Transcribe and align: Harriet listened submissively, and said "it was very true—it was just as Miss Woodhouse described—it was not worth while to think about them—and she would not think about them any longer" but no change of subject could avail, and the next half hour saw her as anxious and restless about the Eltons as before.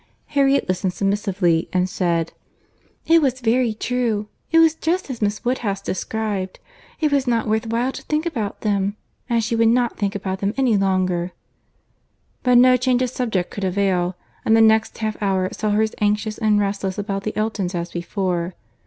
Harriet 0.33 0.67
listened 0.67 0.91
submissively, 0.91 1.69
and 1.71 1.87
said 1.87 2.33
"it 3.05 3.21
was 3.21 3.39
very 3.39 3.71
true—it 3.71 4.57
was 4.57 4.73
just 4.73 5.11
as 5.11 5.21
Miss 5.21 5.45
Woodhouse 5.45 5.79
described—it 5.79 7.11
was 7.11 7.27
not 7.27 7.47
worth 7.47 7.67
while 7.67 7.91
to 7.91 8.01
think 8.05 8.25
about 8.25 8.61
them—and 8.61 9.43
she 9.43 9.55
would 9.55 9.67
not 9.67 9.99
think 9.99 10.15
about 10.15 10.39
them 10.39 10.55
any 10.57 10.75
longer" 10.75 11.33
but 12.41 12.57
no 12.57 12.77
change 12.77 13.03
of 13.03 13.11
subject 13.11 13.51
could 13.51 13.63
avail, 13.63 14.15
and 14.43 14.57
the 14.57 14.59
next 14.59 14.97
half 14.97 15.21
hour 15.21 15.49
saw 15.51 15.69
her 15.69 15.83
as 15.83 15.93
anxious 16.01 16.39
and 16.39 16.59
restless 16.59 16.97
about 16.97 17.21
the 17.21 17.37
Eltons 17.37 17.75
as 17.75 17.91
before. 17.91 18.55